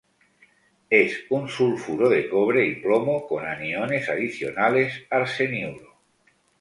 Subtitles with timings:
[0.89, 6.01] Es un sulfuro de cobre y plomo con aniones adicionales arseniuro.